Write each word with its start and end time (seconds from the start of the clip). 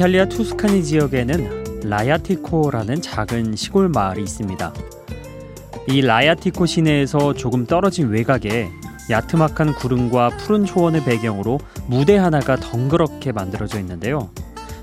이탈리아 0.00 0.24
투스카니 0.24 0.82
지역에는 0.82 1.82
라야티코라는 1.84 3.02
작은 3.02 3.54
시골 3.54 3.90
마을이 3.90 4.22
있습니다. 4.22 4.72
이 5.88 6.00
라야티코 6.00 6.64
시내에서 6.64 7.34
조금 7.34 7.66
떨어진 7.66 8.08
외곽에 8.08 8.70
야트막한 9.10 9.74
구름과 9.74 10.38
푸른 10.38 10.64
초원을 10.64 11.04
배경으로 11.04 11.60
무대 11.86 12.16
하나가 12.16 12.56
덩그렇게 12.56 13.32
만들어져 13.32 13.78
있는데요. 13.80 14.30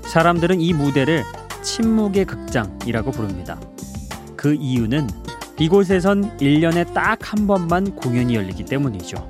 사람들은 0.02 0.60
이 0.60 0.72
무대를 0.72 1.24
침묵의 1.62 2.24
극장이라고 2.24 3.10
부릅니다. 3.10 3.58
그 4.36 4.54
이유는 4.54 5.08
이곳에선 5.58 6.38
1년에 6.38 6.94
딱 6.94 7.32
한 7.32 7.48
번만 7.48 7.96
공연이 7.96 8.36
열리기 8.36 8.66
때문이죠. 8.66 9.28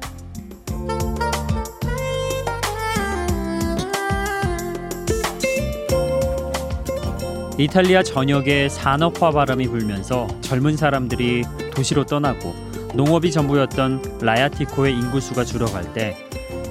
이탈리아 7.60 8.04
전역에 8.04 8.68
산업화 8.68 9.32
바람이 9.32 9.66
불면서 9.66 10.28
젊은 10.42 10.76
사람들이 10.76 11.42
도시로 11.74 12.06
떠나고 12.06 12.54
농업이 12.94 13.32
전부였던 13.32 14.20
라야티코의 14.22 14.94
인구수가 14.94 15.44
줄어갈 15.44 15.92
때 15.92 16.16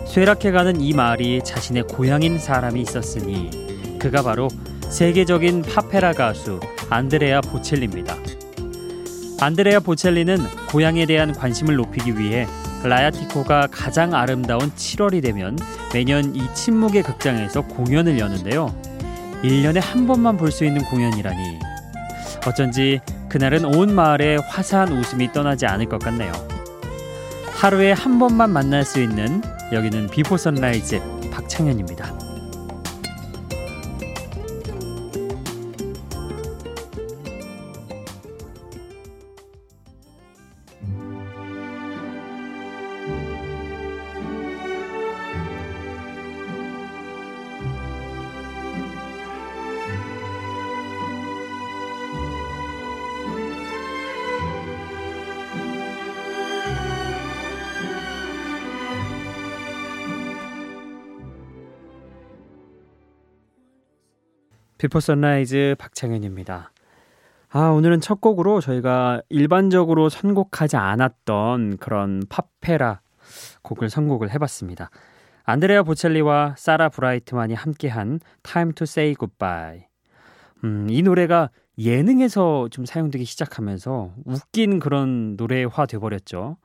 쇠락해가는 0.07 0.79
이 0.79 0.93
마을이 0.93 1.41
자신의 1.43 1.83
고향인 1.89 2.39
사람이 2.39 2.79
있었으니 2.79 3.99
그가 3.99 4.23
바로 4.23 4.47
세계적인 4.89 5.63
파페라 5.63 6.13
가수 6.13 6.61
안드레아 6.89 7.41
보첼리입니다. 7.41 8.15
안드레아 9.41 9.81
보첼리는 9.81 10.37
고향에 10.69 11.05
대한 11.05 11.33
관심을 11.33 11.75
높이기 11.75 12.17
위해 12.17 12.47
라야티코가 12.83 13.67
가장 13.71 14.13
아름다운 14.13 14.71
7월이 14.71 15.21
되면 15.21 15.57
매년 15.93 16.33
이 16.33 16.41
침묵의 16.53 17.03
극장에서 17.03 17.63
공연을 17.63 18.19
여는데요. 18.19 18.86
1년에 19.43 19.79
한 19.81 20.07
번만 20.07 20.37
볼 20.37 20.51
수 20.51 20.65
있는 20.65 20.83
공연이라니 20.83 21.59
어쩐지 22.45 22.99
그날은 23.29 23.65
온 23.65 23.93
마을에 23.93 24.37
화사한 24.37 24.93
웃음이 24.93 25.31
떠나지 25.33 25.65
않을 25.65 25.87
것 25.87 25.99
같네요. 25.99 26.31
하루에 27.53 27.91
한 27.91 28.19
번만 28.19 28.51
만날 28.51 28.83
수 28.83 29.01
있는 29.01 29.41
여기는 29.73 30.07
비포 30.07 30.37
선라이즈 30.37 31.01
박창현입니다. 31.31 32.26
비포 64.77 64.99
선라이즈 64.99 65.75
박창현입니다. 65.79 66.71
아, 67.49 67.59
오늘은 67.69 68.01
첫 68.01 68.21
곡으로 68.21 68.61
저희가 68.61 69.21
일반적으로 69.29 70.09
선곡하지 70.09 70.75
않았던 70.77 71.77
그런 71.77 72.21
팝페라 72.29 73.01
곡을 73.63 73.89
선곡을 73.89 74.31
해봤습니다. 74.31 74.89
안드레아 75.45 75.83
보첼리와 75.83 76.55
사라 76.57 76.89
브라이트만이 76.89 77.53
함께한 77.53 78.19
Time 78.43 78.73
to 78.73 78.83
Say 78.83 79.15
Goodbye. 79.15 79.85
음, 80.63 80.87
이 80.89 81.01
노래가 81.01 81.49
예능에서 81.79 82.67
좀 82.69 82.85
사용되기 82.85 83.23
시작하면서 83.25 84.13
웃긴 84.25 84.79
그런 84.79 85.35
노래화 85.37 85.85
돼버렸죠. 85.85 86.57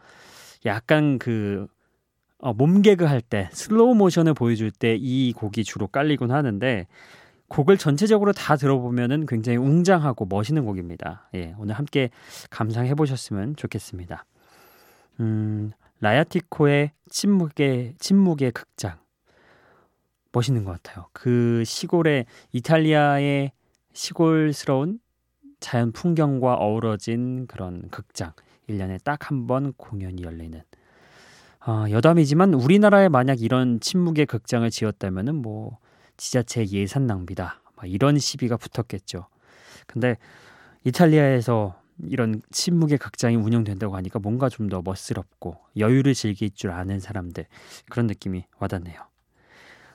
약간 0.67 1.19
그 1.19 1.67
어, 2.39 2.53
몸개그 2.53 3.05
할 3.05 3.21
때 3.21 3.49
슬로우 3.53 3.95
모션을 3.95 4.35
보여줄 4.35 4.73
때 4.73 4.97
이 4.97 5.33
곡이 5.33 5.63
주로 5.65 5.87
깔리곤 5.87 6.33
하는데 6.33 6.87
곡을 7.53 7.77
전체적으로 7.77 8.33
다 8.33 8.57
들어보면은 8.57 9.27
굉장히 9.27 9.59
웅장하고 9.59 10.25
멋있는 10.25 10.65
곡입니다. 10.65 11.29
예, 11.35 11.55
오늘 11.59 11.75
함께 11.75 12.09
감상해 12.49 12.95
보셨으면 12.95 13.57
좋겠습니다. 13.57 14.25
음, 15.21 15.73
라야티코의 16.01 16.93
침묵의 17.11 17.95
침묵의 17.99 18.53
극장 18.53 18.99
멋있는 20.33 20.65
것 20.65 20.83
같아요. 20.83 21.09
그 21.13 21.63
시골의 21.67 22.25
이탈리아의 22.53 23.53
시골스러운 23.93 24.99
자연 25.61 25.93
풍경과 25.93 26.55
어우러진 26.55 27.47
그런 27.47 27.89
극장 27.91 28.33
1년에 28.71 29.05
딱 29.05 29.31
한 29.31 29.47
번 29.47 29.75
공연이 29.75 30.23
열리는 30.23 30.59
어, 31.67 31.85
여담이지만 31.91 32.55
우리나라에 32.55 33.11
만약 33.11 33.43
이런 33.43 33.79
침묵의 33.79 34.25
극장을 34.25 34.69
지었다면은 34.71 35.35
뭐 35.35 35.79
지자체 36.23 36.65
예산 36.69 37.09
낭비다. 37.09 37.61
이런 37.85 38.17
시비가 38.17 38.57
붙었겠죠. 38.57 39.27
근데 39.89 40.17
이탈리아에서 40.85 41.75
이런 42.05 42.41
침묵의 42.53 42.99
극장이 42.99 43.35
운영된다고 43.35 43.97
하니까 43.97 44.21
뭔가 44.21 44.49
좀 44.49 44.69
더 44.69 44.83
멋스럽고 44.85 45.57
여유를 45.77 46.15
즐길 46.15 46.51
줄 46.51 46.71
아는 46.71 47.01
사람들 47.01 47.47
그런 47.91 48.07
느낌이 48.07 48.45
와닿네요. 48.61 49.01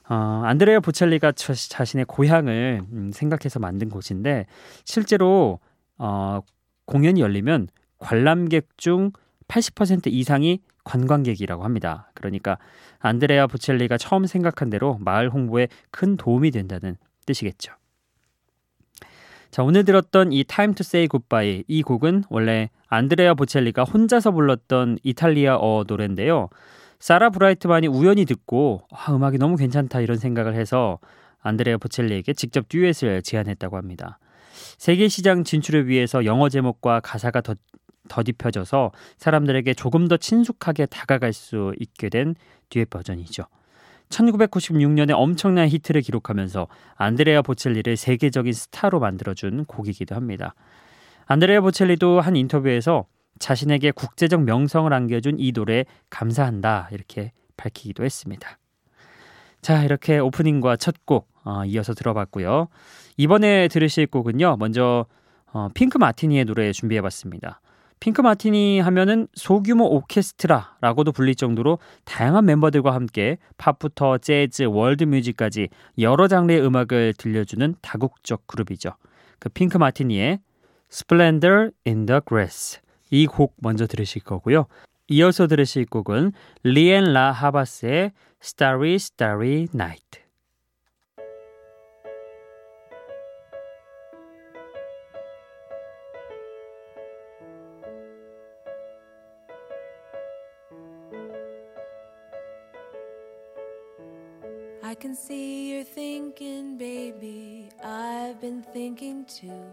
어, 0.09 0.41
안드레아 0.43 0.81
보첼리가 0.81 1.31
자신의 1.31 2.05
고향을 2.05 2.81
음, 2.91 3.11
생각해서 3.13 3.59
만든 3.59 3.87
곳인데 3.89 4.47
실제로 4.83 5.59
어, 5.97 6.41
공연이 6.85 7.21
열리면 7.21 7.69
관람객 7.99 8.77
중 8.77 9.11
80% 9.47 10.07
이상이 10.07 10.59
관광객이라고 10.83 11.63
합니다. 11.63 12.11
그러니까 12.13 12.57
안드레아 12.99 13.47
보첼리가 13.47 13.97
처음 13.97 14.25
생각한 14.25 14.69
대로 14.69 14.97
마을 15.01 15.29
홍보에 15.29 15.67
큰 15.91 16.17
도움이 16.17 16.51
된다는 16.51 16.97
뜻이겠죠. 17.25 17.73
자, 19.51 19.63
오늘 19.63 19.85
들었던 19.85 20.33
이 20.33 20.43
Time 20.43 20.75
to 20.75 20.81
Say 20.83 21.07
Goodbye 21.07 21.63
이 21.67 21.81
곡은 21.81 22.25
원래 22.29 22.69
안드레아 22.89 23.33
보첼리가 23.33 23.83
혼자서 23.83 24.31
불렀던 24.31 24.99
이탈리아어 25.03 25.85
노래인데요. 25.87 26.49
사라 26.99 27.29
브라이트만이 27.29 27.87
우연히 27.87 28.25
듣고 28.25 28.81
아, 28.91 29.13
음악이 29.13 29.37
너무 29.37 29.55
괜찮다 29.55 30.01
이런 30.01 30.17
생각을 30.17 30.55
해서 30.55 30.99
안드레아 31.41 31.77
보첼리에게 31.77 32.33
직접 32.33 32.67
듀엣을 32.69 33.21
제안했다고 33.21 33.77
합니다. 33.77 34.19
세계 34.77 35.07
시장 35.07 35.43
진출을 35.43 35.87
위해서 35.87 36.25
영어 36.25 36.49
제목과 36.49 36.99
가사가 36.99 37.41
더 37.41 37.55
더딥혀져서 38.07 38.91
사람들에게 39.17 39.73
조금 39.73 40.07
더 40.07 40.17
친숙하게 40.17 40.85
다가갈 40.87 41.33
수 41.33 41.73
있게 41.79 42.09
된 42.09 42.35
듀엣 42.69 42.89
버전이죠. 42.89 43.43
1996년에 44.09 45.11
엄청난 45.13 45.67
히트를 45.67 46.01
기록하면서 46.01 46.67
안드레아 46.95 47.41
보첼리를 47.41 47.97
세계적인 47.97 48.53
스타로 48.53 48.99
만들어준 48.99 49.65
곡이기도 49.65 50.15
합니다. 50.15 50.55
안드레아 51.25 51.61
보첼리도 51.61 52.21
한 52.21 52.35
인터뷰에서 52.35 53.05
자신에게 53.39 53.91
국제적 53.91 54.43
명성을 54.43 54.91
안겨준 54.91 55.35
이 55.39 55.51
노래에 55.51 55.85
감사한다 56.09 56.89
이렇게 56.91 57.31
밝히기도 57.57 58.03
했습니다. 58.03 58.57
자 59.61 59.83
이렇게 59.83 60.19
오프닝과 60.19 60.77
첫곡 60.77 61.27
어, 61.43 61.65
이어서 61.65 61.93
들어봤고요. 61.93 62.67
이번에 63.17 63.67
들으실 63.67 64.07
곡은요. 64.07 64.57
먼저 64.57 65.05
어, 65.51 65.69
핑크 65.73 65.97
마티니의 65.97 66.45
노래 66.45 66.71
준비해봤습니다. 66.71 67.61
핑크 67.99 68.21
마티니 68.21 68.79
하면은 68.79 69.27
소규모 69.33 69.85
오케스트라라고도 69.85 71.11
불릴 71.11 71.35
정도로 71.35 71.79
다양한 72.05 72.45
멤버들과 72.45 72.93
함께 72.93 73.37
팝부터 73.57 74.19
재즈, 74.19 74.63
월드 74.63 75.03
뮤직까지 75.03 75.69
여러 75.99 76.27
장르의 76.27 76.63
음악을 76.63 77.13
들려주는 77.17 77.75
다국적 77.81 78.45
그룹이죠. 78.45 78.91
그 79.39 79.49
핑크 79.49 79.77
마티니의 79.77 80.39
Splendor 80.91 81.71
in 81.85 82.05
the 82.05 82.21
Grass 82.27 82.79
이 83.11 83.25
곡 83.25 83.55
먼저 83.57 83.87
들으실 83.87 84.23
거고요. 84.23 84.67
이어서 85.09 85.47
들으실 85.47 85.85
곡은 85.85 86.33
리앤 86.63 87.05
라 87.13 87.31
하바스의 87.31 88.11
Starry 88.43 88.95
Starry 88.95 89.67
Night 89.73 90.26
can 105.07 105.15
see 105.15 105.71
you're 105.71 105.85
thinking, 105.85 106.77
baby. 106.77 107.69
I've 107.81 108.41
been 108.41 108.61
thinking 108.61 109.23
too 109.23 109.63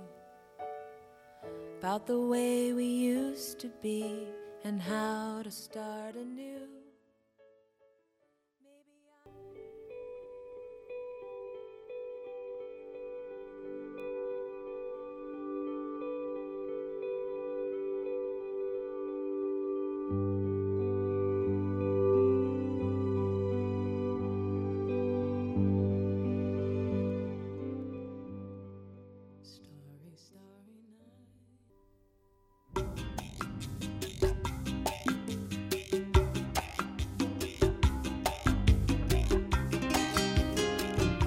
about 1.81 2.07
the 2.07 2.21
way 2.21 2.73
we 2.73 2.85
used 2.85 3.59
to 3.59 3.69
be 3.83 4.29
and 4.63 4.81
how 4.81 5.43
to 5.43 5.51
start 5.51 6.15
anew. 6.15 6.64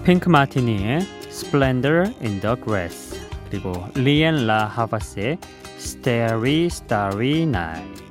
핑크 0.07 0.29
마티니의 0.29 1.01
Splendor 1.27 2.13
in 2.23 2.39
the 2.39 2.55
Grass 2.63 3.19
그리고 3.49 3.73
리앤 3.93 4.47
라 4.47 4.65
하바스의 4.65 5.37
Starry 5.77 6.67
Starry 6.67 7.41
Night 7.41 8.03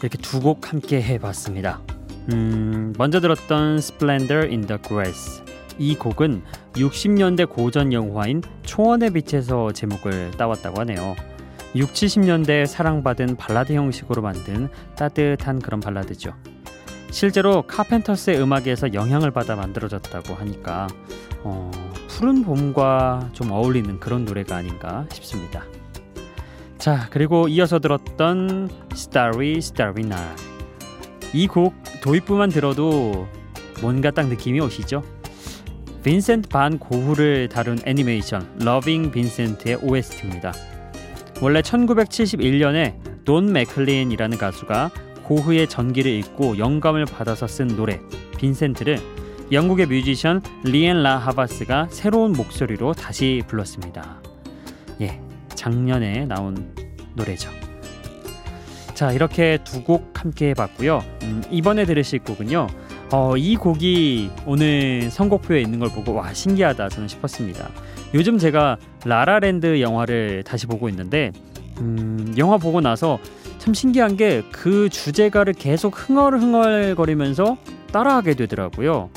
이렇게 0.00 0.16
두 0.16 0.40
곡 0.40 0.72
함께 0.72 1.02
해봤습니다. 1.02 1.82
음, 2.32 2.94
먼저 2.96 3.20
들었던 3.20 3.76
Splendor 3.76 4.48
in 4.48 4.62
the 4.62 4.80
Grass 4.80 5.42
이 5.78 5.94
곡은 5.94 6.42
60년대 6.72 7.50
고전 7.50 7.92
영화인 7.92 8.40
초원의 8.62 9.10
빛에서 9.10 9.72
제목을 9.72 10.30
따왔다고 10.38 10.80
하네요. 10.80 11.16
6, 11.76 11.92
70년대 11.92 12.64
사랑받은 12.64 13.36
발라드 13.36 13.74
형식으로 13.74 14.22
만든 14.22 14.70
따뜻한 14.96 15.58
그런 15.58 15.80
발라드죠. 15.80 16.32
실제로 17.14 17.62
카펜터스의 17.62 18.40
음악에서 18.42 18.92
영향을 18.92 19.30
받아 19.30 19.54
만들어졌다고 19.54 20.34
하니까 20.34 20.88
어, 21.44 21.70
푸른 22.08 22.42
봄과 22.42 23.30
좀 23.32 23.52
어울리는 23.52 24.00
그런 24.00 24.24
노래가 24.24 24.56
아닌가 24.56 25.06
싶습니다. 25.12 25.62
자, 26.76 27.06
그리고 27.10 27.46
이어서 27.46 27.78
들었던 27.78 28.68
Starry 28.92 29.58
Starry 29.58 30.04
Night 30.04 30.42
이 31.34 31.46
곡 31.46 31.72
도입부만 32.02 32.48
들어도 32.48 33.28
뭔가 33.80 34.10
딱 34.10 34.26
느낌이 34.26 34.58
오시죠? 34.58 35.04
빈센트 36.02 36.48
반 36.48 36.80
고흐를 36.80 37.48
다룬 37.48 37.78
애니메이션 37.84 38.58
러빙 38.58 39.12
빈센트의 39.12 39.76
OST입니다. 39.82 40.52
원래 41.40 41.60
1971년에 41.60 43.24
돈 43.24 43.52
맥클린이라는 43.52 44.36
가수가 44.36 44.90
고흐의 45.24 45.68
전기를 45.68 46.10
읽고 46.10 46.58
영감을 46.58 47.06
받아서 47.06 47.46
쓴 47.46 47.68
노래 47.68 48.00
빈센트를 48.38 48.98
영국의 49.52 49.86
뮤지션 49.86 50.42
리앤 50.64 51.02
라 51.02 51.18
하바스가 51.18 51.88
새로운 51.90 52.32
목소리로 52.32 52.94
다시 52.94 53.42
불렀습니다. 53.46 54.20
예, 55.00 55.20
작년에 55.54 56.26
나온 56.26 56.74
노래죠. 57.14 57.50
자, 58.94 59.12
이렇게 59.12 59.58
두 59.64 59.82
곡 59.82 60.12
함께 60.14 60.50
해봤고요. 60.50 61.02
음, 61.24 61.42
이번에 61.50 61.84
들으실 61.84 62.20
곡은요. 62.20 62.68
어, 63.12 63.36
이 63.36 63.56
곡이 63.56 64.30
오늘 64.46 65.10
선곡표에 65.10 65.60
있는 65.60 65.78
걸 65.78 65.90
보고 65.90 66.14
와 66.14 66.32
신기하다 66.32 66.88
저는 66.88 67.08
싶었습니다. 67.08 67.68
요즘 68.14 68.38
제가 68.38 68.78
라라랜드 69.04 69.80
영화를 69.80 70.42
다시 70.44 70.66
보고 70.66 70.88
있는데 70.88 71.32
음, 71.78 72.34
영화 72.38 72.56
보고 72.56 72.80
나서 72.80 73.18
참 73.64 73.72
신기한 73.72 74.18
게 74.18 74.42
그 74.52 74.90
주제가를 74.90 75.54
계속 75.54 75.96
흥얼흥얼거리면서 75.96 77.56
따라하게 77.92 78.34
되더라고요. 78.34 79.08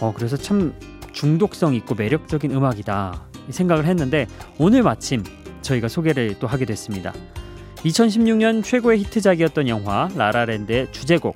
어, 0.00 0.12
그래서 0.14 0.36
참 0.36 0.72
중독성 1.12 1.74
있고 1.74 1.96
매력적인 1.96 2.52
음악이다 2.52 3.26
생각을 3.50 3.86
했는데 3.86 4.28
오늘 4.56 4.84
마침 4.84 5.24
저희가 5.62 5.88
소개를 5.88 6.36
또 6.38 6.46
하게 6.46 6.64
됐습니다. 6.64 7.12
2016년 7.78 8.62
최고의 8.62 9.00
히트작이었던 9.00 9.66
영화 9.66 10.08
라라랜드의 10.14 10.92
주제곡 10.92 11.34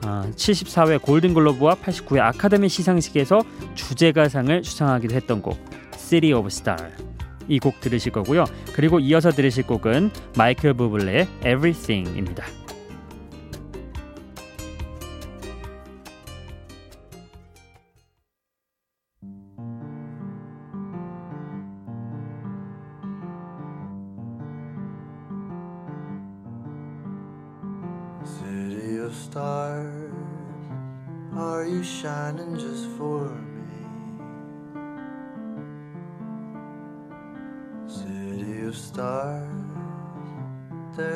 74회 0.00 0.94
아, 0.94 0.98
골든글로브와 0.98 1.74
89회 1.74 2.20
아카데미 2.20 2.70
시상식에서 2.70 3.42
주제가상을 3.74 4.64
수상하기도 4.64 5.14
했던 5.14 5.42
곡 5.42 5.58
City 5.96 6.32
of 6.32 6.46
Star 6.46 6.92
이 7.48 7.58
곡 7.58 7.80
들으실 7.80 8.12
거고요. 8.12 8.44
그리고 8.74 9.00
이어서 9.00 9.30
들으실 9.30 9.66
곡은 9.66 10.10
마이클 10.36 10.74
부블레의 10.74 11.26
Everything입니다. 11.40 12.44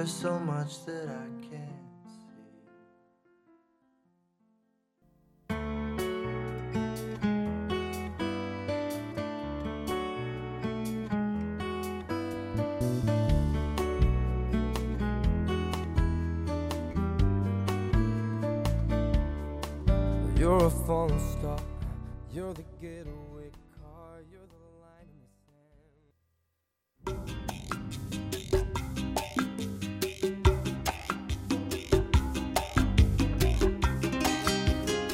There's 0.09 0.21
so 0.21 0.39
much 0.39 0.87
that 0.87 1.09
I 1.11 1.27
can't. 1.51 1.69
see. 20.35 20.41
You're 20.41 20.65
a 20.65 20.71
falling 20.71 21.21
star. 21.21 21.59
You're 22.33 22.55
the 22.55 22.65
getaway 22.81 23.28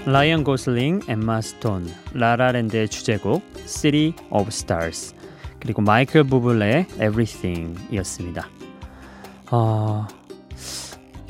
라이언 0.07 0.45
고슬링, 0.45 1.01
엠마 1.09 1.41
스톤, 1.41 1.89
라라랜드의 2.13 2.91
주제곡 2.91 3.43
City 3.65 4.13
of 4.31 4.49
Stars 4.49 5.15
그리고 5.61 5.81
마이클 5.81 6.25
부블레의 6.25 6.87
Everything이었습니다. 6.97 8.47
어, 9.51 10.07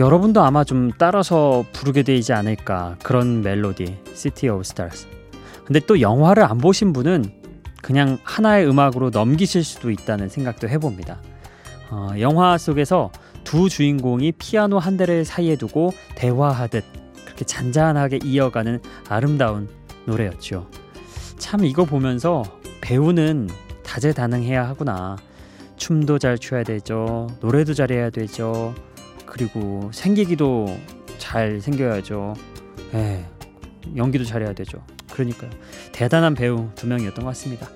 여러분도 0.00 0.42
아마 0.42 0.64
좀 0.64 0.90
따라서 0.98 1.64
부르게 1.72 2.02
되지 2.02 2.32
않을까 2.32 2.96
그런 3.04 3.42
멜로디 3.42 3.96
City 4.12 4.52
of 4.52 4.62
Stars 4.62 5.06
근데 5.64 5.78
또 5.78 6.00
영화를 6.00 6.42
안 6.42 6.58
보신 6.58 6.92
분은 6.92 7.24
그냥 7.80 8.18
하나의 8.24 8.68
음악으로 8.68 9.10
넘기실 9.10 9.62
수도 9.62 9.90
있다는 9.92 10.28
생각도 10.28 10.68
해봅니다 10.68 11.20
어, 11.90 12.08
영화 12.18 12.58
속에서 12.58 13.12
두 13.44 13.68
주인공이 13.68 14.32
피아노 14.32 14.78
한 14.78 14.96
대를 14.96 15.24
사이에 15.24 15.54
두고 15.54 15.92
대화하듯 16.16 17.03
그렇게 17.34 17.44
잔잔하게 17.44 18.20
이어가는 18.22 18.80
아름다운 19.08 19.68
노래였죠 20.06 20.68
참 21.38 21.64
이거 21.64 21.84
보면서 21.84 22.42
배우는 22.80 23.48
다재다능해야 23.84 24.68
하구나 24.68 25.16
춤도 25.76 26.18
잘 26.18 26.38
춰야 26.38 26.62
되죠 26.62 27.28
노래도 27.40 27.74
잘해야 27.74 28.10
되죠 28.10 28.74
그리고 29.26 29.90
생기기도 29.92 30.66
잘 31.18 31.60
생겨야죠. 31.60 32.34
예, 32.94 33.24
연기도 33.96 34.24
잘해야 34.24 34.52
되죠. 34.52 34.84
그러니까요. 35.12 35.50
대단한 35.90 36.34
배우 36.34 36.68
두 36.74 36.86
명이었던 36.86 37.24
것 37.24 37.30
같습니다. 37.30 37.68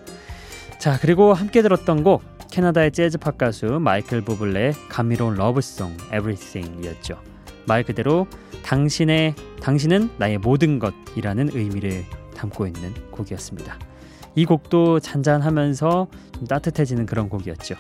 자, 0.79 0.99
그리고 1.01 1.35
함께 1.35 1.63
들었던 1.63 2.05
곡 2.05 2.23
캐나다의 2.51 2.93
재즈 2.93 3.19
팝 3.19 3.37
가수 3.37 3.67
마이클 3.81 4.21
부블레의 4.21 4.75
감미로운 4.89 5.35
러브송 5.35 5.97
Everything이었죠. 6.13 7.21
말 7.69 7.85
그대로 7.85 8.27
당신의 8.65 9.35
당신은 9.61 10.11
나의 10.19 10.39
모든 10.39 10.79
것이라는 10.79 11.51
의미를 11.53 12.05
담고 12.35 12.67
있는 12.67 12.95
곡이었습니다. 13.11 13.79
이 14.35 14.45
곡도 14.45 15.01
잔잔하면서 15.01 16.09
좀 16.33 16.47
따뜻해지는 16.47 17.07
그런 17.07 17.29
곡이었죠. 17.29 17.77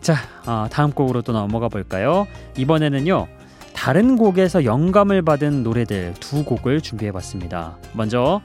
자, 0.00 0.16
어, 0.46 0.66
다음 0.70 0.92
곡으로 0.92 1.22
또 1.22 1.32
넘어가 1.32 1.68
볼까요? 1.68 2.26
이번에는요. 2.56 3.28
다른 3.72 4.16
곡에서 4.16 4.64
영감을 4.64 5.22
받은 5.22 5.62
노래들 5.62 6.14
두 6.20 6.44
곡을 6.44 6.80
준비해 6.80 7.10
봤습니다. 7.12 7.78
먼저 7.94 8.40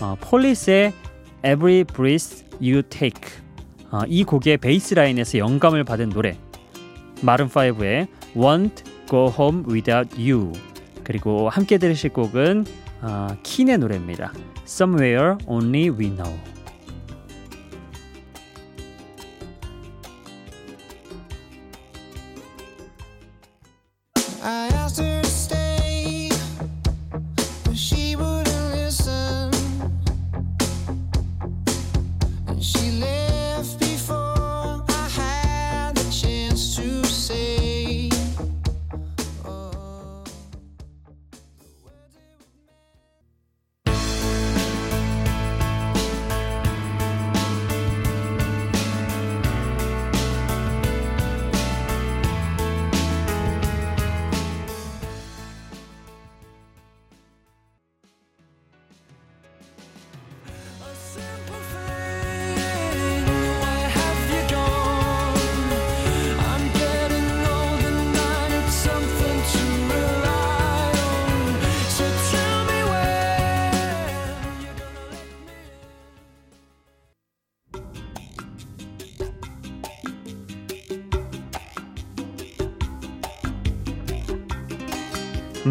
어, 0.00 0.16
폴리스의 0.20 0.92
Every 1.44 1.84
Breath 1.84 2.44
You 2.60 2.82
Take 2.82 3.42
어, 3.90 4.00
이 4.06 4.24
곡의 4.24 4.56
베이스 4.58 4.94
라인에서 4.94 5.38
영감을 5.38 5.84
받은 5.84 6.10
노래 6.10 6.36
마른 7.20 7.48
5의 7.48 8.08
Want 8.36 8.84
Go 9.12 9.30
Home 9.38 9.64
Without 9.70 10.18
You 10.18 10.52
그리고 11.04 11.50
함께 11.50 11.76
들으실 11.76 12.14
곡은 12.14 12.64
어, 13.02 13.28
킨의 13.42 13.76
노래입니다. 13.76 14.32
Somewhere 14.64 15.36
Only 15.46 15.90
We 15.90 16.16
Know 16.16 16.51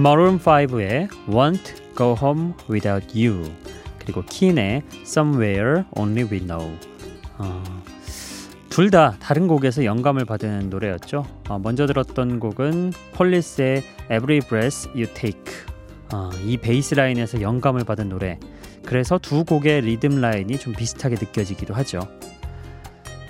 Maroon 0.01 0.39
5의 0.39 1.09
Won't 1.29 1.75
Go 1.95 2.15
Home 2.19 2.53
Without 2.67 3.05
You 3.15 3.51
그리고 3.99 4.23
킨의 4.23 4.81
Somewhere 5.03 5.83
Only 5.91 6.27
We 6.27 6.39
Know 6.39 6.75
어, 7.37 7.63
둘다 8.69 9.17
다른 9.19 9.47
곡에서 9.47 9.85
영감을 9.85 10.25
받은 10.25 10.71
노래였죠. 10.71 11.23
어, 11.49 11.59
먼저 11.59 11.85
들었던 11.85 12.39
곡은 12.39 12.93
폴리스의 13.13 13.83
Every 14.05 14.39
Breath 14.39 14.89
You 14.95 15.05
Take 15.13 15.53
어, 16.11 16.31
이 16.47 16.57
베이스 16.57 16.95
라인에서 16.95 17.41
영감을 17.41 17.83
받은 17.83 18.09
노래 18.09 18.39
그래서 18.83 19.19
두 19.19 19.45
곡의 19.45 19.81
리듬 19.81 20.19
라인이 20.19 20.57
좀 20.57 20.73
비슷하게 20.73 21.17
느껴지기도 21.19 21.75
하죠. 21.75 21.99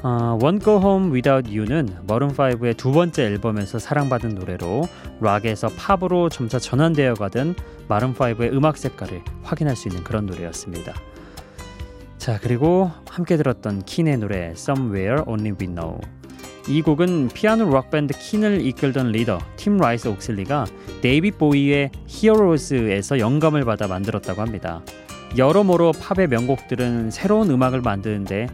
어, 0.04 0.36
Won't 0.42 0.60
Go 0.60 0.80
Home 0.80 1.12
Without 1.12 1.48
You는 1.48 2.08
마룬5의 2.08 2.76
두 2.76 2.92
번째 2.92 3.24
앨범에서 3.26 3.78
사랑받은 3.78 4.34
노래로 4.34 4.88
락에서 5.20 5.70
팝으로 5.78 6.30
점차 6.30 6.58
전환되어 6.58 7.14
가던 7.14 7.54
마룬5의 7.88 8.52
음악 8.54 8.78
색깔을 8.78 9.22
확인할 9.44 9.76
수 9.76 9.90
있는 9.90 10.04
그런 10.04 10.26
노래였습니다. 10.26 10.96
자 12.18 12.40
그리고 12.42 12.92
함께 13.10 13.38
들었던 13.38 13.84
킨의 13.84 14.18
노래 14.18 14.52
Somewhere 14.52 15.24
Only 15.28 15.56
We 15.60 15.68
Know 15.68 16.00
이 16.68 16.82
곡은 16.82 17.30
피아노 17.30 17.66
록밴드 17.66 18.18
킨을 18.18 18.66
이끌던 18.66 19.12
리더 19.12 19.38
팀 19.56 19.78
라이스 19.78 20.08
옥슬리가 20.08 20.66
데이빗 21.02 21.32
보위의 21.32 21.92
Heroes에서 22.08 23.20
영감을 23.20 23.66
받아 23.66 23.88
만들었다고 23.88 24.42
합니다. 24.42 24.82
여러모로 25.38 25.94
팝의 25.94 26.28
명곡들은 26.28 27.10
새로운 27.10 27.50
음악을 27.50 27.82
만드는데 27.82 28.48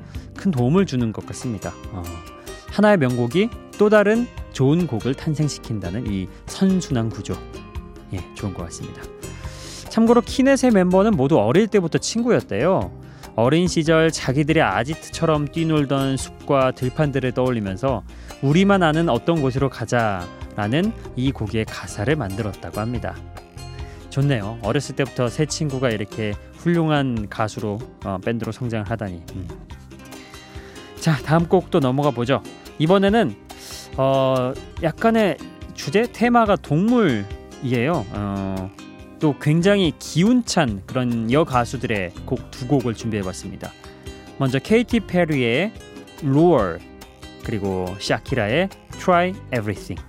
큰 0.48 0.52
도움을 0.52 0.86
주는 0.86 1.12
것 1.12 1.26
같습니다. 1.28 1.74
어, 1.92 2.04
하나의 2.72 2.98
명곡이 2.98 3.50
또 3.78 3.90
다른 3.90 4.28
좋은 4.54 4.88
곡을 4.88 5.14
탄생시킨다는 5.14 6.08
이 6.08 6.28
선순환 6.46 7.10
구조. 7.10 7.36
예, 8.14 8.20
좋은 8.34 8.54
것 8.54 8.64
같습니다. 8.64 9.02
참고로 9.90 10.22
키넷의 10.22 10.72
멤버는 10.72 11.12
모두 11.12 11.38
어릴 11.38 11.68
때부터 11.68 11.98
친구였대요. 11.98 12.92
어린 13.36 13.68
시절 13.68 14.10
자기들의 14.10 14.64
아지트처럼 14.64 15.50
뛰놀던 15.50 16.16
숲과 16.16 16.72
들판들을 16.72 17.34
떠올리면서 17.34 18.04
우리만 18.42 18.84
아는 18.84 19.10
어떤 19.10 19.42
곳으로 19.42 19.70
가자라는 19.70 20.94
이 21.18 21.32
곡의 21.32 21.66
가사를 21.66 22.16
만들었다고 22.16 22.80
합니다. 22.80 23.16
좋네요. 24.10 24.60
어렸을 24.62 24.96
때부터 24.96 25.28
새 25.28 25.46
친구가 25.46 25.90
이렇게 25.90 26.34
훌륭한 26.58 27.28
가수로 27.30 27.80
어, 28.06 28.18
밴드로 28.24 28.54
성장을 28.54 28.90
하다니. 28.90 29.24
음. 29.36 29.67
자 31.00 31.18
다음 31.18 31.48
곡도 31.48 31.80
넘어가 31.80 32.12
보죠. 32.12 32.42
이번에는 32.80 33.36
어, 33.98 34.54
약간의 34.84 35.38
주제 35.74 36.04
테마가 36.12 36.56
동물이에요. 36.58 38.06
어, 38.12 38.72
또 39.20 39.36
굉장히 39.40 39.94
기운찬 39.98 40.84
그런 40.86 41.32
여 41.32 41.44
가수들의 41.44 42.12
곡 42.26 42.52
두 42.52 42.68
곡을 42.68 42.94
준비해봤습니다. 42.94 43.72
먼저 44.38 44.60
케이티 44.60 45.02
페리의 45.02 45.72
Roar 46.24 46.80
그리고 47.44 47.96
샤키라의 48.00 48.70
Try 49.00 49.34
Everything. 49.54 50.07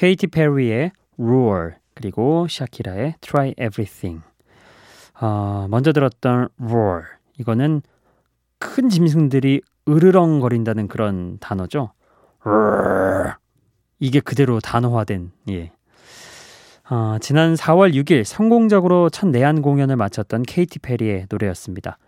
케이티 0.00 0.28
페리의 0.28 0.92
Roar 1.18 1.72
그리고 1.92 2.46
샤키라의 2.48 3.16
Try 3.20 3.50
Everything. 3.60 4.22
어, 5.20 5.66
먼저 5.68 5.92
들었던 5.92 6.48
Roar 6.58 7.02
이거는 7.38 7.82
큰 8.58 8.88
짐승들이 8.88 9.60
으르렁거린다는 9.86 10.88
그런 10.88 11.36
단어죠. 11.38 11.92
Roar. 12.46 13.34
이게 13.98 14.20
그대로 14.20 14.58
단어화된 14.60 15.32
예. 15.50 15.70
어, 16.88 17.18
지난 17.20 17.52
4월 17.52 17.92
6일 17.92 18.24
성공적으로 18.24 19.10
첫 19.10 19.28
내한 19.28 19.60
공연을 19.60 19.96
마쳤던 19.96 20.44
케이티 20.44 20.78
페리의 20.78 21.26
노래였습니다. 21.28 21.98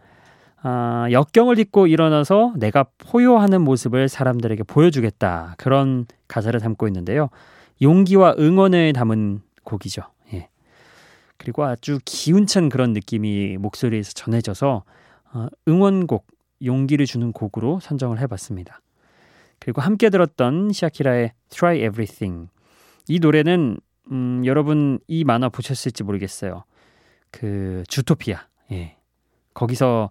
아, 0.63 1.09
역경을 1.11 1.57
딛고 1.57 1.89
일어나서 1.89 2.55
내가 2.57 2.87
포효하는 2.97 3.61
모습을 3.61 4.09
사람들에게 4.09 4.63
보여주겠다. 4.63 5.57
그런 5.59 6.07
가사를 6.27 6.59
담고 6.59 6.87
있는데요. 6.87 7.29
용기와 7.83 8.37
응원을 8.39 8.93
담은 8.93 9.43
곡이죠. 9.65 10.03
예. 10.33 10.49
그리고 11.37 11.65
아주 11.65 11.99
기운찬 12.05 12.69
그런 12.69 12.93
느낌이 12.93 13.57
목소리에서 13.59 14.12
전해져서 14.12 14.85
어, 15.35 15.47
응원곡, 15.67 16.27
용기를 16.65 17.07
주는 17.07 17.33
곡으로 17.33 17.81
선정을 17.81 18.21
해봤습니다. 18.21 18.81
그리고 19.59 19.81
함께 19.81 20.11
들었던 20.11 20.73
시아키라의 20.73 21.33
Try 21.51 21.79
Everything. 21.79 22.49
이 23.09 23.19
노래는 23.19 23.79
음, 24.11 24.43
여러분 24.45 24.99
이 25.07 25.25
만화 25.25 25.49
보셨을지 25.49 26.03
모르겠어요. 26.03 26.65
그 27.31 27.83
주토피아. 27.89 28.47
예. 28.73 28.97
거기서 29.55 30.11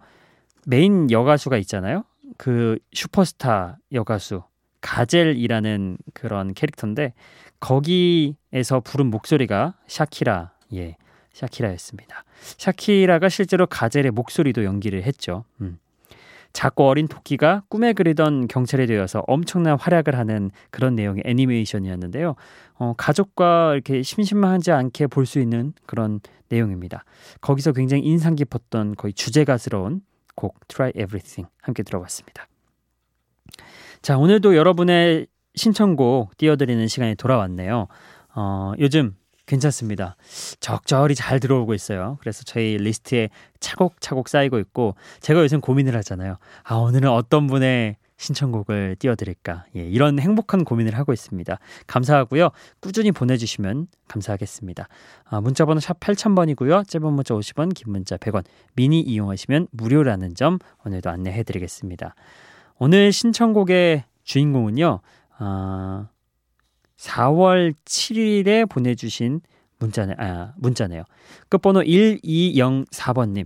메인 0.68 1.10
여가수가 1.10 1.58
있잖아요. 1.58 2.04
그 2.38 2.78
슈퍼스타 2.94 3.78
여가수 3.92 4.44
가젤이라는 4.82 5.98
그런 6.14 6.54
캐릭터인데 6.54 7.14
거기에서 7.60 8.80
부른 8.84 9.08
목소리가 9.08 9.76
샤키라, 9.88 10.52
예, 10.74 10.98
샤키라였습니다. 11.34 12.24
샤키라가 12.58 13.30
실제로 13.30 13.68
가젤의 13.68 14.12
목소리도 14.12 14.64
연기를 14.64 15.04
했죠. 15.04 15.46
음. 15.62 15.78
작고 16.54 16.86
어린 16.88 17.08
토끼가 17.08 17.64
꿈에 17.70 17.94
그리던 17.94 18.50
경찰이 18.50 18.86
되어서 18.86 19.24
엄청난 19.28 19.78
활약을 19.80 20.18
하는 20.18 20.52
그런 20.70 20.96
내용의 20.96 21.24
애니메이션이었는데요. 21.26 22.36
어, 22.76 22.94
가족과 22.98 23.74
이렇게 23.74 24.02
심심하지 24.04 24.72
않게 24.72 25.08
볼 25.08 25.26
수 25.26 25.40
있는 25.40 25.72
그런 25.86 26.20
내용입니다. 26.50 27.06
거기서 27.40 27.72
굉장히 27.72 28.04
인상 28.04 28.36
깊었던 28.36 28.96
거의 28.96 29.14
주제가스러운 29.14 30.02
곡 30.36 30.60
Try 30.68 30.92
Everything 30.96 31.50
함께 31.62 31.84
들어봤습니다. 31.84 32.48
자, 34.02 34.18
오늘도 34.18 34.56
여러분의 34.56 35.28
신청곡 35.54 36.36
띄워드리는 36.38 36.88
시간이 36.88 37.16
돌아왔네요. 37.16 37.88
어, 38.34 38.72
요즘 38.80 39.16
괜찮습니다. 39.46 40.16
적절히 40.60 41.14
잘 41.14 41.40
들어오고 41.40 41.76
있어요. 41.76 42.18
그래서 42.20 42.44
저희 42.44 42.78
리스트에 42.78 43.30
차곡차곡 43.60 44.28
쌓이고 44.28 44.58
있고 44.60 44.96
제가 45.20 45.42
요즘 45.42 45.62
고민을 45.62 45.96
하잖아요. 45.98 46.38
아, 46.64 46.76
오늘은 46.76 47.10
어떤 47.10 47.46
분의 47.46 47.98
신청곡을 48.18 48.96
띄워드릴까? 48.98 49.66
예, 49.76 49.82
이런 49.82 50.20
행복한 50.20 50.64
고민을 50.64 50.98
하고 50.98 51.14
있습니다. 51.14 51.60
감사하고요. 51.86 52.50
꾸준히 52.80 53.12
보내주시면 53.12 53.88
감사하겠습니다. 54.08 54.88
아, 55.26 55.42
문자번호 55.42 55.80
샵 55.80 56.00
8000번이고요. 56.00 56.88
짧은 56.88 57.14
문자 57.14 57.34
50원, 57.36 57.74
긴 57.74 57.92
문자 57.92 58.18
100원, 58.18 58.46
미니 58.74 59.02
이용하시면 59.02 59.68
무료라는 59.72 60.34
점 60.34 60.58
오늘도 60.86 61.10
안내해드리겠습니다. 61.10 62.16
오늘 62.84 63.12
신청곡의 63.12 64.06
주인공은요. 64.24 65.02
어, 65.40 66.08
4월 66.98 67.76
7일에 67.86 68.68
보내주신 68.68 69.42
문자네, 69.78 70.16
아, 70.18 70.54
문자네요. 70.58 71.04
끝번호 71.48 71.82
1204번님. 71.82 73.46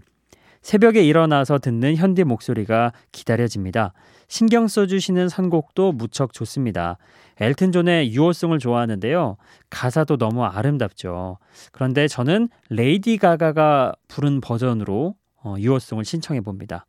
새벽에 0.61 1.03
일어나서 1.03 1.59
듣는 1.59 1.97
현디 1.97 2.23
목소리가 2.23 2.93
기다려집니다. 3.11 3.91
신경 4.29 4.69
써주시는 4.69 5.27
선곡도 5.27 5.91
무척 5.91 6.31
좋습니다. 6.31 6.97
엘튼 7.41 7.73
존의 7.73 8.13
유호송을 8.13 8.59
좋아하는데요. 8.59 9.35
가사도 9.69 10.15
너무 10.15 10.45
아름답죠. 10.45 11.39
그런데 11.73 12.07
저는 12.07 12.47
레이디 12.69 13.17
가가가 13.17 13.95
부른 14.07 14.39
버전으로 14.39 15.15
어, 15.43 15.55
Your 15.59 15.76
Song을 15.76 16.05
신청해 16.05 16.39
봅니다. 16.39 16.85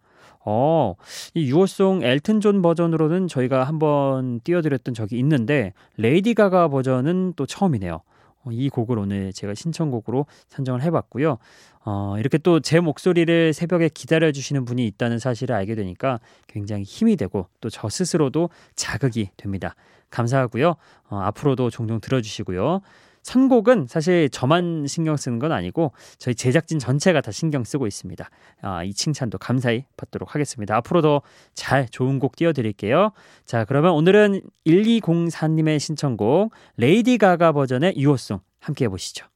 어, 0.46 0.94
이 1.34 1.50
Your 1.50 1.77
Song 1.77 2.04
엘튼 2.04 2.40
존 2.40 2.62
버전으로는 2.62 3.26
저희가 3.26 3.64
한번 3.64 4.40
띄워드렸던 4.44 4.94
적이 4.94 5.18
있는데 5.18 5.72
레이디 5.96 6.34
가가 6.34 6.68
버전은 6.68 7.34
또 7.34 7.46
처음이네요. 7.46 8.00
어, 8.44 8.50
이 8.52 8.68
곡을 8.68 8.96
오늘 8.96 9.32
제가 9.32 9.54
신청곡으로 9.54 10.26
선정을 10.48 10.82
해봤고요. 10.82 11.38
어, 11.84 12.14
이렇게 12.18 12.38
또 12.38 12.60
제 12.60 12.78
목소리를 12.80 13.52
새벽에 13.52 13.88
기다려주시는 13.88 14.64
분이 14.64 14.86
있다는 14.86 15.18
사실을 15.18 15.54
알게 15.56 15.74
되니까 15.74 16.20
굉장히 16.46 16.84
힘이 16.84 17.16
되고 17.16 17.48
또 17.60 17.68
저 17.68 17.88
스스로도 17.88 18.48
자극이 18.76 19.30
됩니다. 19.36 19.74
감사하고요. 20.10 20.76
어, 21.10 21.16
앞으로도 21.18 21.70
종종 21.70 22.00
들어주시고요. 22.00 22.80
선곡은 23.26 23.88
사실 23.88 24.30
저만 24.30 24.86
신경 24.86 25.16
쓰는 25.16 25.40
건 25.40 25.50
아니고 25.50 25.90
저희 26.18 26.36
제작진 26.36 26.78
전체가 26.78 27.20
다 27.20 27.32
신경 27.32 27.64
쓰고 27.64 27.88
있습니다. 27.88 28.30
아, 28.62 28.84
이 28.84 28.94
칭찬도 28.94 29.38
감사히 29.38 29.84
받도록 29.96 30.36
하겠습니다. 30.36 30.76
앞으로도 30.76 31.22
잘 31.52 31.88
좋은 31.88 32.20
곡 32.20 32.36
띄워드릴게요. 32.36 33.10
자, 33.44 33.64
그러면 33.64 33.94
오늘은 33.94 34.42
1204님의 34.64 35.80
신청곡 35.80 36.52
레이디 36.76 37.18
가가 37.18 37.50
버전의 37.50 37.94
유호송 37.96 38.38
함께 38.60 38.84
해보시죠. 38.84 39.26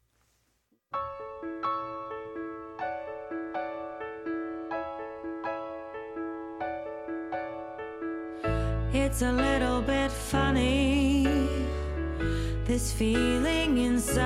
This 12.81 12.93
feeling 12.93 13.77
inside. 13.77 14.25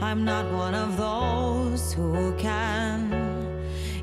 I'm 0.00 0.24
not 0.24 0.44
one 0.52 0.74
of 0.74 0.96
those 0.98 1.94
who 1.94 2.36
can 2.36 3.08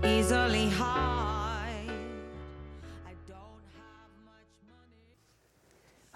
easily 0.03 0.69
hide. 0.69 1.93
I 3.05 3.13
don't 3.27 3.61
have 3.77 4.09
much 4.25 4.49
money. 4.65 5.13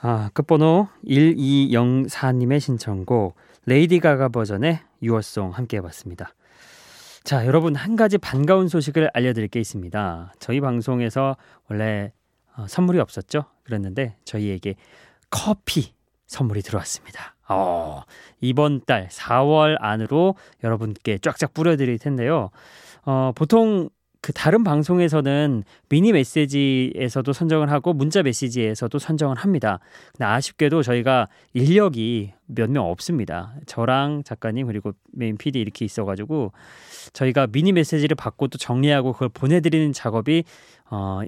아, 0.01 0.31
끝번호 0.33 0.87
1204님의 1.05 2.59
신청곡 2.59 3.35
레이디 3.67 3.99
가가 3.99 4.29
버전의 4.29 4.79
유어송 5.03 5.51
함께 5.51 5.77
해봤습니다. 5.77 6.33
자, 7.23 7.45
여러분 7.45 7.75
한 7.75 7.95
가지 7.95 8.17
반가운 8.17 8.67
소식을 8.67 9.11
알려드릴 9.13 9.49
게 9.49 9.59
있습니다. 9.59 10.33
저희 10.39 10.61
방송에서 10.61 11.37
원래 11.69 12.11
어, 12.57 12.65
선물이 12.67 12.99
없었죠. 12.99 13.45
그랬는데 13.63 14.15
저희에게 14.25 14.75
커피 15.31 15.93
선물이 16.27 16.61
들어왔습니다. 16.61 17.35
어, 17.49 18.03
이번 18.39 18.81
달 18.85 19.07
4월 19.09 19.75
안으로 19.79 20.35
여러분께 20.63 21.17
쫙쫙 21.17 21.53
뿌려드릴 21.53 21.97
텐데요. 21.99 22.49
어, 23.03 23.31
보통 23.35 23.89
그 24.21 24.31
다른 24.33 24.63
방송에서는 24.63 25.63
미니 25.89 26.11
메시지에서도 26.13 27.33
선정을 27.33 27.71
하고 27.71 27.91
문자 27.91 28.21
메시지에서도 28.21 28.99
선정을 28.99 29.35
합니다. 29.35 29.79
근데 30.13 30.25
아쉽게도 30.25 30.83
저희가 30.83 31.27
인력이 31.53 32.31
몇 32.45 32.69
명 32.69 32.85
없습니다. 32.85 33.55
저랑 33.65 34.23
작가님 34.23 34.67
그리고 34.67 34.91
메인 35.11 35.37
PD 35.37 35.59
이렇게 35.59 35.85
있어가지고 35.85 36.51
저희가 37.13 37.47
미니 37.47 37.71
메시지를 37.71 38.15
받고 38.15 38.49
또 38.49 38.59
정리하고 38.59 39.13
그걸 39.13 39.29
보내드리는 39.29 39.91
작업이 39.91 40.43
어, 40.91 41.21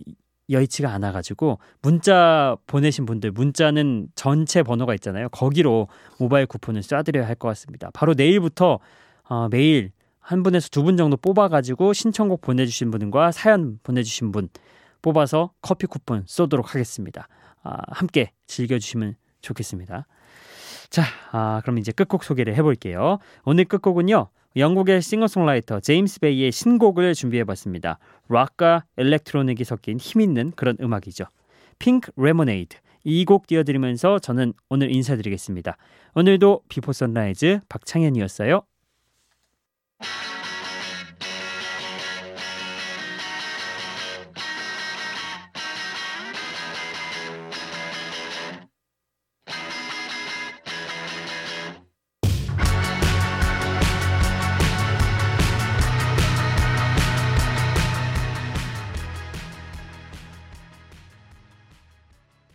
여의치가 0.50 0.92
않아가지고 0.94 1.60
문자 1.82 2.58
보내신 2.68 3.06
분들 3.06 3.32
문자는 3.32 4.10
전체 4.16 4.62
번호가 4.64 4.94
있잖아요. 4.96 5.30
거기로 5.30 5.88
모바일 6.20 6.46
쿠폰을 6.46 6.82
쏴드려야 6.82 7.24
할 7.24 7.36
것 7.36 7.48
같습니다. 7.50 7.90
바로 7.94 8.14
내일부터 8.14 8.80
어, 9.30 9.48
매일 9.50 9.92
한 10.20 10.44
분에서 10.44 10.70
두 10.70 10.84
분 10.84 10.96
정도 10.98 11.18
뽑아가지고 11.18 11.94
신청곡 11.94 12.42
보내주신 12.42 12.92
분과 12.92 13.32
사연 13.32 13.80
보내주신 13.84 14.32
분 14.32 14.50
뽑아서 15.02 15.52
커피 15.62 15.86
쿠폰 15.88 16.24
쏘도록 16.28 16.74
하겠습니다. 16.74 17.28
아, 17.64 17.78
함께 17.88 18.32
즐겨주시면 18.48 19.16
좋겠습니다. 19.42 20.06
자, 20.90 21.04
아, 21.32 21.60
그럼 21.64 21.78
이제 21.78 21.92
끝곡 21.92 22.24
소개를 22.24 22.56
해볼게요. 22.56 23.18
오늘 23.44 23.66
끝곡은요. 23.66 24.28
영국의 24.56 25.02
싱어송라이터 25.02 25.80
제임스 25.80 26.20
베이의 26.20 26.52
신곡을 26.52 27.14
준비해봤습니다. 27.16 27.98
락과 28.30 28.86
electronic이 28.98 29.64
섞인 29.64 29.98
힘있는 30.00 30.54
그런 30.56 30.78
음악이죠. 30.80 31.26
Pink 31.80 32.12
Lemonade 32.16 32.78
이 33.06 33.26
곡 33.26 33.48
띄워드리면서 33.48 34.20
저는 34.20 34.54
오늘 34.70 34.92
인사드리겠습니다. 34.94 35.76
오늘도 36.16 36.62
Before 36.70 36.94
Sunrise 36.94 37.60
박창현이었어요. 37.68 38.62